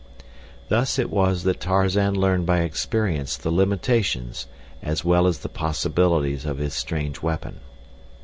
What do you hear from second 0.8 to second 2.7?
it was that Tarzan learned by